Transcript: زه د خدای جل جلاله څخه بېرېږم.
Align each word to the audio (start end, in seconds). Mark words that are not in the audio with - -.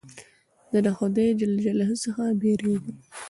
زه 0.71 0.79
د 0.85 0.87
خدای 0.97 1.27
جل 1.39 1.51
جلاله 1.65 1.95
څخه 2.05 2.23
بېرېږم. 2.41 2.97